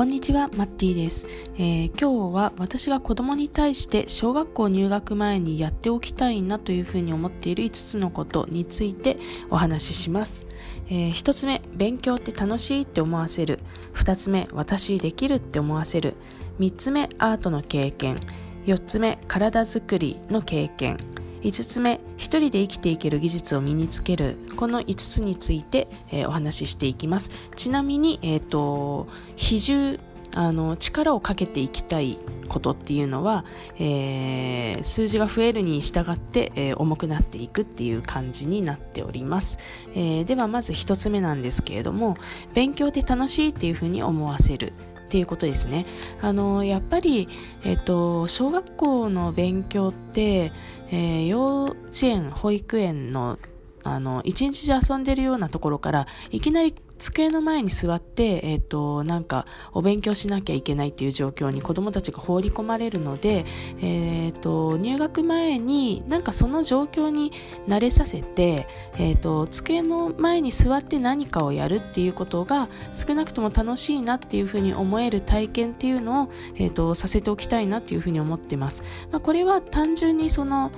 [0.00, 1.26] こんにちは、マッティです、
[1.58, 9.18] えー、今日は私が子供に対して小学校入学前にやっておきたいなというふうに思っている5つのことについて
[9.50, 10.46] お話しします。
[10.88, 13.58] えー、1つ目、勉強って楽しいって思わせる。
[13.92, 16.14] 2つ目、私できるって思わせる。
[16.60, 18.20] 3つ目、アートの経験。
[18.64, 20.96] 4つ目、体づくりの経験。
[21.42, 24.36] 5つ目、一人で生きていける技術を身につける。
[24.56, 27.30] この5つについて、えー、お話ししていきます。
[27.56, 29.98] ちなみに、え、ー、と、比重、
[30.34, 32.18] あの、力をかけていきたい
[32.50, 33.44] ことっていうのは、
[33.78, 39.58] えー、数字が増えるに従って、えー、重くなっていくっていう感じになっております、
[39.94, 42.16] え、ではまず1つ目なんですけれども
[42.52, 44.72] 勉強って楽しいっていうふうに思わせる
[45.10, 45.86] っていうことですね。
[46.22, 47.28] あのやっぱり、
[47.64, 50.52] えっと、小学校の勉強って、
[50.92, 53.36] えー、幼稚園、保育園の
[53.82, 63.44] あの一日中遊んでるようなところからいきなり机の前に座って、えっ、ー、と、なんか、お勉強しなきゃいけないっていう状況に子供たちが放り込まれるので、
[63.80, 67.32] えっ、ー、と、入学前になんかその状況に
[67.66, 78.82] 慣れさせて、えっ、ー、と、机の前に座って何かをやるっていうことが少なくとも楽しいなっていうふうに思える体験っていうのを、えっ、と、させておきたいなっていうふうに思ってます。
[79.10, 80.70] まあ、これは単純にその、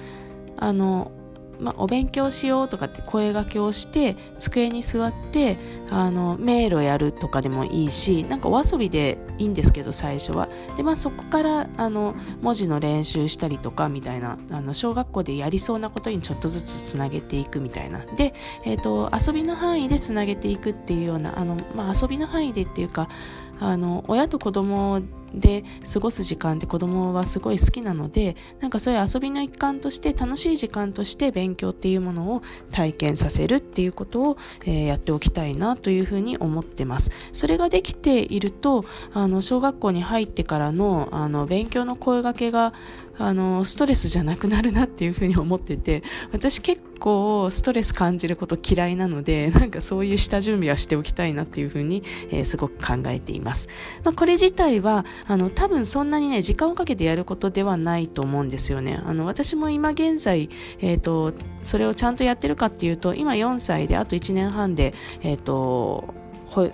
[0.58, 1.10] あの、
[1.62, 5.56] まあ、お勉強しようとかって声がけをして机に座って
[5.90, 10.48] あの迷路やるとかでもいいしなんかお遊びでいいんですけど最初は。
[10.76, 18.00] で、まあ、そこからあの文字の練習したりとかみたいなあの小学校でやりそうなことにちょっとずつつなげていくみたいな。
[18.16, 23.08] で、えーと、遊びの範囲でつなげていくっていうようなあの、まあ、遊びの範囲でっていうか
[23.60, 25.00] あの親と子供
[25.34, 37.10] で過ごす時間って子供はすごい好きなのでなんかそういう遊びの一環として楽しい時間として勉強っていうものを体験させるっていうことを、えー、やっておきたいなというふうに思ってます。
[37.32, 42.72] それができているとあの小学校に入ってからのあの勉強の声がけが
[43.22, 46.02] あのストレスじゃなくなるなっていうふうに思ってて
[46.32, 53.68] 私結構ストレス感じること嫌いなので なんかそういう下準備はしておきたいなっていうふうに、えー、すごく考えています、
[54.04, 59.00] まあ、これ自体はあの多分そんなにね時間をかけてやることではないと思うんですよね。
[59.04, 60.48] あの私も今現在、
[60.80, 61.32] えーと、
[61.62, 66.21] それをちゃんとやってるかっていうと今4歳であと1年半でえっ、ー、と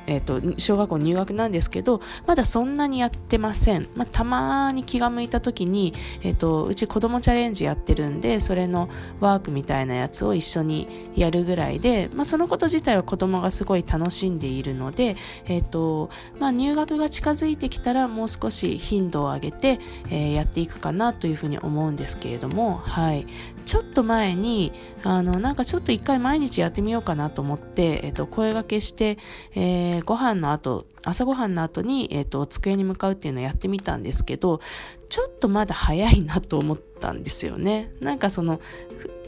[0.06, 8.88] えーと、小学校入学なんですけどまだそんなにやってません、まあ、たまに気が向いた時に、えーと、うち子供チャレンジやってるんでそれの
[9.20, 15.16] ワークみたいなやつを一緒にやるぐらいで、まあ、そのこと自体は子供がすごい楽しんでいるので、
[15.46, 19.78] えーとまあ、入学が近づいてきたらもう少し頻度を上げて、
[20.10, 23.26] えー、やっていくかなというふうに思うんですけれども、はい、
[23.68, 29.18] ちょっと前にあのなんかちょっと一回毎日やってみようかなと思って、えー、と声がけして、
[29.54, 34.62] えー、ご飯の後、朝ごはんの後に、えっ、と、机に向かうっていうのをやってみたんですけど、
[35.10, 37.92] ちょっとまだ早いなと思ったんですよね。
[38.00, 38.58] なんかその、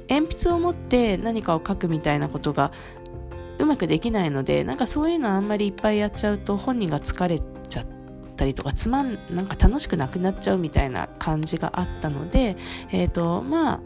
[0.08, 2.72] 鉛筆を持って何かを書くみたいなことが
[3.58, 7.86] うまくできないので、なんかそういうのあんまりいっぱいやっちゃうと本人が疲れちゃっ
[8.36, 12.56] たりとか、つまん、なんか楽しくなくなっちゃうみたいな感じがあったので、
[12.90, 13.80] え、ー、と、まあ、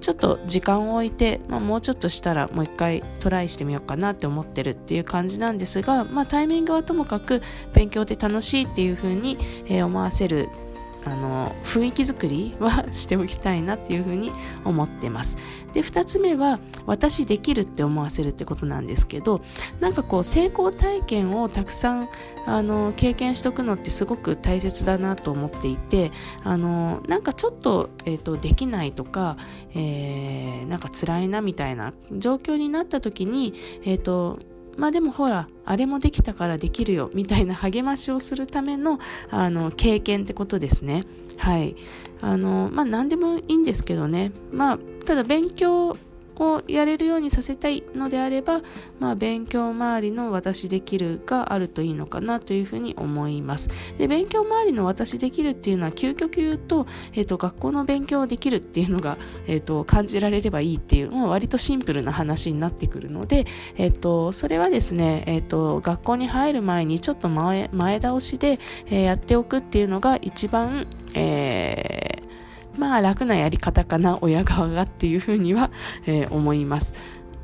[0.00, 7.42] ちょっと時間を置いて、まあ、もうちょっとしたらもう一回トライしてみようかなって思ってるっていう感じなんですが、まあ、タイミングはともかく
[7.74, 10.48] 勉強って楽しいっていうふうに、え思わせる
[11.04, 14.32] あの雰囲気作りはしておきたいなっていうふうに
[14.64, 15.36] 思ってます。
[15.72, 19.40] で2つ目は私できるって思わせるってことなんですけど
[19.78, 22.08] なんかこう成功体験をたくさん
[22.46, 26.10] あの経験しとくのってすごく大切だなと思っていて
[26.42, 29.36] あのなんかちょっと,、えーと、できないとか、
[29.74, 34.38] えー、なんか辛いなみたいな状況になった時に、えーと
[34.80, 38.98] まあでもほら、あれもできたからできるよ、みたいな励ましをするための、
[39.28, 41.02] あの、経験ってことですね。
[41.36, 41.76] はい。
[42.22, 44.32] あの、まあ何でもいいんですけどね。
[44.50, 45.98] まあ、ただ勉強
[46.40, 48.62] をやれるようにさせたいのであれば、
[48.98, 53.68] まあ、勉強周りの私できるがあるといいのかなというふうに思います。
[53.98, 63.44] で勉強周りの私できるっていうのは究極言うと,、えーと、学校の勉強できるっていうのが、えーと、感じられればいいっていうもう割とシンプルな話になってくるので、
[63.76, 72.19] えーと、それはですね、えー、と学校に入る前にちょっと前前倒しで、えー、やっておくっていうのが一番、えー
[72.76, 75.70] まあ楽なやり方かな、親側がっていうふうには、
[76.06, 76.94] えー、思います。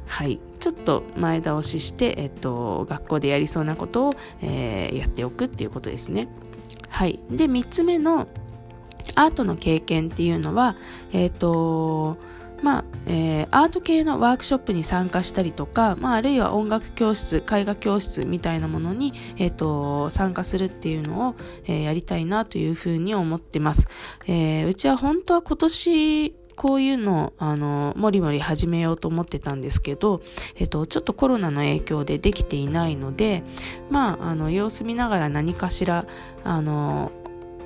[0.07, 0.41] はい。
[0.59, 6.29] ちょっと前倒しして、えっと、学校でやりそうなことを、えー、やっておくっていうことですね。
[6.89, 7.21] はい。
[7.31, 8.29] で、3つ目の
[9.15, 10.77] アートの経験っていうのは、
[11.13, 12.17] えっと、
[12.63, 23.87] まあえー、アート系のワークショップに参加したりとか、まあ、あるいは音楽教室絵画教室みたいなものに、えーと、参加するっていうのを、えー、やりたいなというふうに思ってます、
[24.27, 30.23] えー、うちは本当は今年こういうのを、あの、もりもり始めようと思ってたんですけど、
[30.57, 33.45] えっと、ちょっとコロナの影響でできていないので、
[33.91, 36.07] まあ、あの、様子見ながら何かしら、
[36.45, 37.13] あの、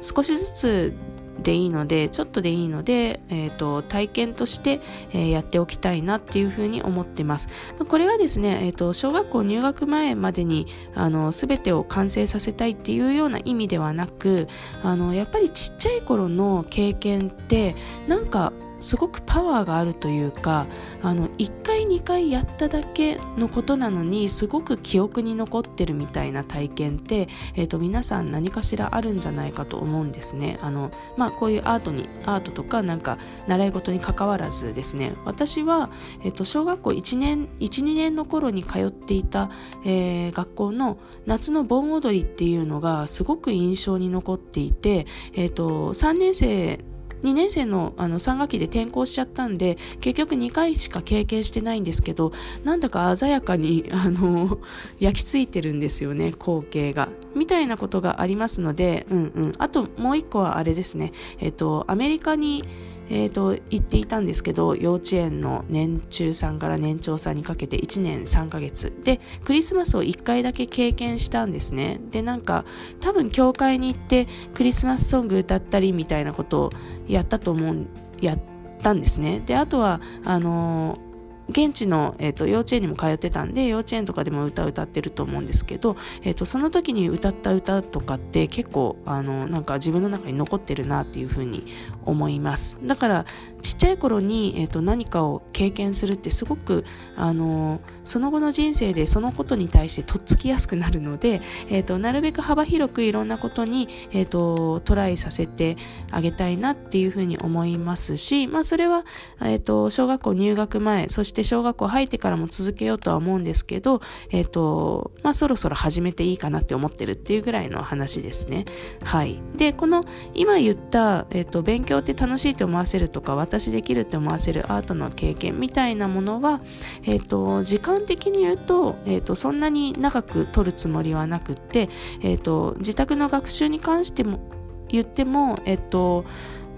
[0.01, 0.95] 少しずつ
[1.43, 4.81] でいいので、ちょっとでいいので、えっ、ー、と、体験として、
[5.13, 7.49] えー、やっておきたいなっていうふうに思ってます。
[7.89, 14.49] これはですね、えっ、ー、と、小学校入学前までに、あの、全てを完成させたいっていうような意味ではなく、
[14.83, 17.75] あの、やっぱりちっちゃい頃の経験って、
[18.07, 20.67] なんか、すごくパワーがあるというか
[21.03, 30.59] あの1回2回やっただけのことなのにすごく記憶に残ってるみたいな体験って、えーと、皆さん何かしらあるんじゃないかと思うんですね。
[30.63, 35.15] あの、まあ、こういうアートにアートとかなんか習い事に関わらずですね。
[35.25, 35.91] 私は、
[36.25, 39.51] えーと、小学校1年12年の頃に通っていた、
[39.85, 46.81] えー、学校の夏の盆踊りっていうのがすごく印象に残っていて、えーと3年生
[47.23, 52.33] 2年生のあの3学期で転校しちゃったんで結局2回しか経験してないんですけど
[52.65, 54.59] なんだか鮮やかに あの
[54.99, 57.09] 焼き付いてるんですよね光景が。
[57.35, 59.53] みたいなことがありますのでうんうん。
[59.59, 61.13] あともう1個はあれですね。
[61.39, 62.65] えっとアメリカに
[63.11, 68.93] えーと、言っていたんですけど幼稚園の年中さんから年長さんにかけて1年3ヶ月。
[69.05, 72.01] でクリスマスを1回だけ経験したんですね。
[72.11, 72.65] でなんか
[73.01, 76.71] 多分教会に行ってクリスマスソング歌ったりみたいなことを
[77.09, 77.87] やったと思う
[78.21, 78.39] やっ
[78.81, 79.43] たんですね。
[79.45, 81.10] であとはあのー
[81.51, 91.67] 現地の、えーと、幼稚園にも通ってたんで幼稚園とかでも歌歌ってると思うんですけど、えーと、その時に歌った歌とかって結構あのなんか自分の中に残ってるなっていうふうに
[92.05, 92.79] 思います。
[92.83, 93.27] だから
[93.63, 96.85] ちっちゃい頃に、えーと、何かを経験するってすごく
[97.17, 105.77] あのその後の人生でそのことに対してとっつきやすくなるので、えー、となるべく幅広くいろんなことに、えー、とトライさせて
[106.11, 109.05] あげたいなっていうふうに思いますし、まあ、それは、
[109.41, 114.01] えー、と小学校入学前そして小学校入ってからも続けようとは思うんですけど、
[114.31, 118.65] えっ、ー、と、まあ、そろそろ始めていいかなって思ってるっていうぐらいの話ですね。
[119.05, 119.41] はい。
[119.57, 120.03] で、この
[120.35, 126.61] 今言った、えっ、ー、と、勉強って楽しいと思わせるとか、私できるって思わせるアートの経験みたいなものは、
[127.05, 131.89] えっ、ー、と、時間的に言うと、えっ、と、そんなに長く取るつもりはなくって、
[132.23, 134.41] えっ、と、自宅の学習に関しても、
[134.89, 136.25] 言っても、えっと、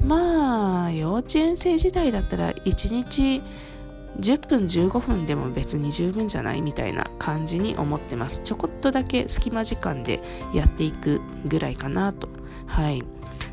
[0.05, 3.43] まあ、幼稚園生時代だったら1日
[4.21, 8.41] 10分15分でも別に十分じゃないみたいな感じに思ってます。
[8.43, 10.21] ちょこっとだけ隙間時間で
[10.55, 12.29] やっていくぐらいかなと。
[12.67, 13.03] はい。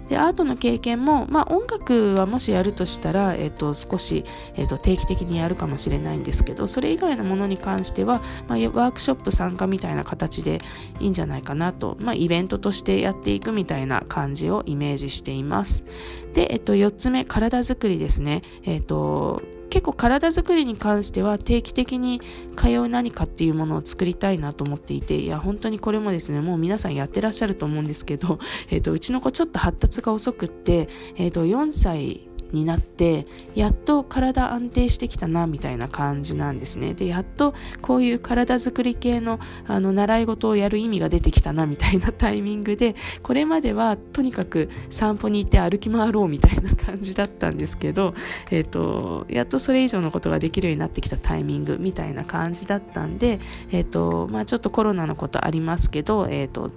[0.09, 4.25] でアートの経験も、まあ、音楽はもしやるとしたら、えーと、少し、
[4.55, 10.61] えーと、定期的にやるかもしれないんですけどそれ以外のものに関しては、まあ、ワークショップ参加みたいな形で
[10.99, 15.85] いいんじゃないかなと、まあ、イベントとしてやっていくみたいな感じをイメージしています。
[16.33, 22.21] で、えーと、4つ目体づくりですね、えー、と結構体づくりに関しては定期的に
[22.55, 28.39] 通う何かっていうものを作りたいなと思っていていや本当にこれもですねもう皆さんやってらっしゃると思うんですけど、
[28.69, 36.93] えーと、うちの子ちょっと発達が遅くって、えーと4歳になってやっと体安定してきたなみたいな感じなんですね。
[36.93, 48.13] でやっとこういう体づくり系のあの習い事をやる意味が出てきたなみたいな タイミングでこれまではとにかく散歩に行って歩き回ろうみたいな感じだったんですけど、
[48.51, 53.39] えーと、やっとそれ以上のことができるようになってきたタイミングみたいな感じだったんで、
[53.71, 56.71] えーとまあ、ちょっとコロナのことありますけど、えーと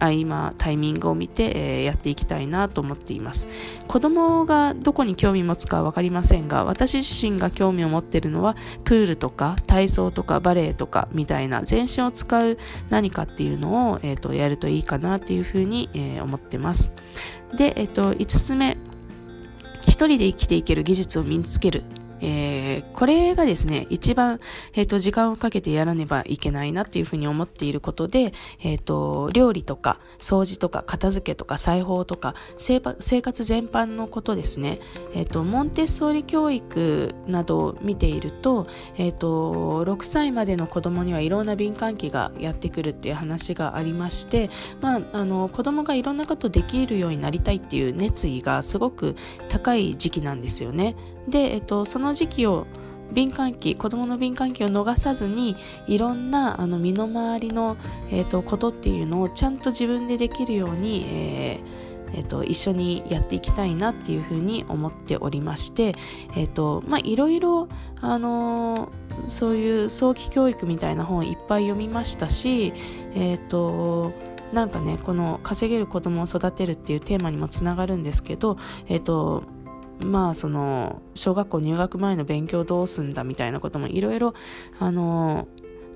[0.00, 3.48] あ今タイミングを見て、えー、やっていきたいなと思っています。
[3.86, 12.58] 子供がどこに興味持つかは分かりませんが私自身が興味を持っているのはプールとか体操とかバレエとかみたいな全身を使う
[12.90, 16.92] 何かっていうのを、えーと、やるといいかなっていうふうに、えー、思ってます。
[17.56, 18.76] で、えーと、5つ目
[19.82, 21.82] 一人で生きていける技術を身につける。
[22.20, 24.40] えー、これがですね、一番、
[24.74, 28.32] えっ、ー、と、時間をかけてやらねばいけないなっていうふうに思っていることで、
[28.62, 34.80] えっ、ー、と、料理とか、掃除とか、片付けとか、裁縫とか、生活全般のことですね。
[35.14, 49.16] えっ、と、モンテッソーリ教育などを見ていると、えっ、と、6歳までの子供にはいろんな敏感期がやってくるっていう話がありまして、まあ、あの、子供がいろんなことできるようになりたいっていう熱意がすごく
[49.48, 50.96] 高い時期なんですよね。
[51.28, 52.66] で、えっと、その時期を
[53.12, 55.56] 敏感期子供の敏感期を逃さずに
[55.86, 57.76] いろんなあの身の回りの、
[58.10, 65.94] えーと、ことっていうのをちゃんと自分でできるように、えーえっと、一緒にやっていきたいなっていうふうに思っておりまして、
[66.36, 67.68] えっとまあ、いろいろ、
[68.00, 68.92] あの
[69.26, 72.72] そういう早期教育みたいな本をいっぱい読みましたし、
[73.14, 74.12] えっと
[74.52, 78.56] なんかねこの稼げる子供を育てるっていうテーマにもつながるんですけど、
[78.86, 79.42] えっと
[80.00, 84.34] まあその小学校入学前の勉強どうすんだみたいなこともいろいろ
[84.78, 85.48] あの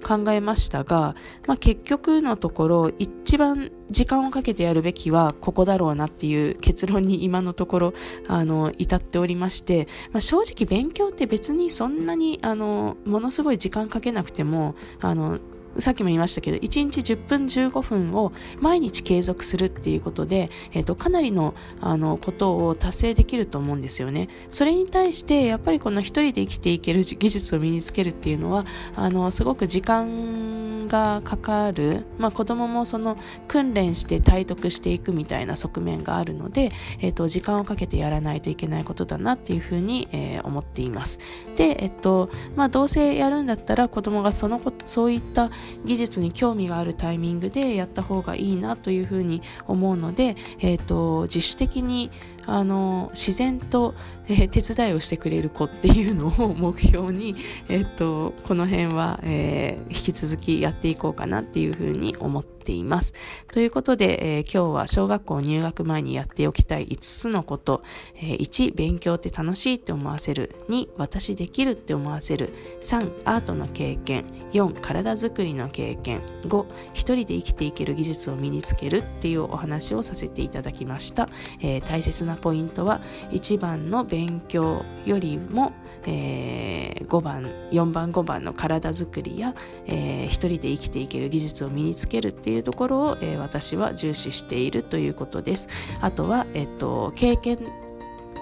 [0.03, 1.15] 考えましたが、
[1.47, 7.95] まあ、結局のところ一番時間をかけてやるべきはここだろうなっていう結論に今のところ
[8.29, 15.39] あの至っておりまして、まあ、正直勉強って別にそんなにあのものすごい時間かけなくてもあの
[15.79, 24.29] さっきも言いましたけど、1日10分15分を毎日継続するっていうことで、えっ、ー、と、かなりの、あの、ことを達成できると思うんですよね。
[24.51, 33.17] それに対して、やっぱりこの一人で生きていける技術を身につけるっていうのは、あの、すごく時間がかかる、まあ、子供もその
[33.49, 41.19] 訓練して体得していくみたいな側面があるので、えっ、ー、と、時間をかけてやらないといけないことだなっていうふうに、えー、思っています。
[41.57, 45.51] で、えっと、まあ、どうせやるんだったら子供がそのそういった
[45.85, 52.11] 技術に興味があるタイミングでやった方がいいなというふうに思うので、えーと、自主的に
[52.47, 53.95] あの自然と、
[54.29, 57.37] えー、手伝いをしてくれる子っていうのを目標に、
[57.69, 63.15] えーと、この辺は、えー、引き続きやっていこうかなっていうふうに思っています。
[63.53, 67.83] ということで、えー、今日は小学校入学前にやっておきたい5つのこと、
[68.17, 70.55] えー、1、勉強って楽しいって思わせる。
[70.69, 72.53] 2、私できるって思わせる。
[72.81, 74.27] 3、アートの経験。
[74.53, 76.23] 4、体づくりの経験。
[76.45, 81.29] 5、一人で生きていける技術を身につけるっていうお話をさせていただきました。
[81.61, 85.73] えー、大切なポイントは、1番の勉強よりも、
[86.05, 89.55] えー、5番、4番、5番の体づくりや、
[89.87, 95.69] えー、一人で生きていける技術を身につけるっていうところを、えー、私は重視しているということです。
[96.01, 97.59] あとは、えっと、経験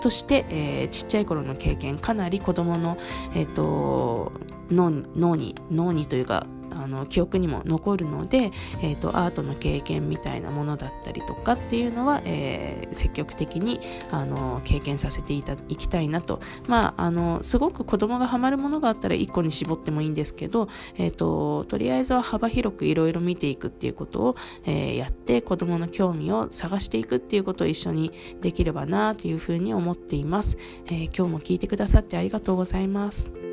[0.00, 2.96] として、えー、ちっちゃい頃の経験かなり子供の、
[3.34, 4.32] えっと、
[4.70, 4.90] 脳
[5.36, 8.50] に脳にというかあの記憶にも残るので、
[8.82, 33.49] えーと、アートの経験みたいなものだったりとかっていうのは、えー、積極的にあの経験させていたいきたいなと、まあ、あのすごく子供がハマるものがあったら1個に絞ってもいいんですけど、えーと、とりあえずは幅広くいろいろ見ていくっていうことを、えー、やって子供の興味を探していくっていうことを一緒にできればなというふうに思っています、えー、今日も聞いてくださってありがとうございます。